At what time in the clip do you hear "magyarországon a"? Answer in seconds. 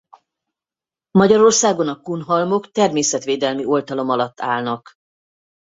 1.11-2.01